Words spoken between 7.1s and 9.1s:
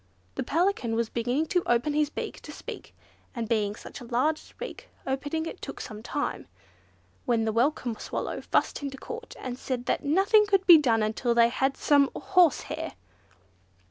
when the Welcome Swallow fussed into